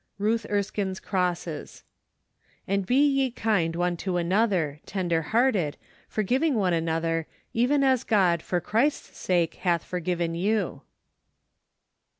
Ruth 0.17 0.47
Erskine's 0.49 0.99
Crosses." 0.99 1.83
And 2.67 2.89
he 2.89 3.05
ye 3.05 3.29
kind 3.29 3.75
one 3.75 3.97
to 3.97 4.17
another, 4.17 4.79
tenderhearted, 4.87 5.77
forgiving 6.07 6.55
one 6.55 6.73
another, 6.73 7.27
even 7.53 7.83
as 7.83 8.03
God 8.03 8.41
for 8.41 8.59
Christ's 8.59 9.15
sake 9.15 9.53
hath 9.61 9.83
forgiven 9.83 10.33
you." 10.33 10.81